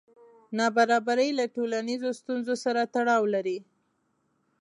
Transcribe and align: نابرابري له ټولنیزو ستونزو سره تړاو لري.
نابرابري 0.57 1.29
له 1.39 1.45
ټولنیزو 1.55 2.09
ستونزو 2.19 2.53
سره 2.63 2.81
تړاو 2.95 3.23
لري. 3.35 3.57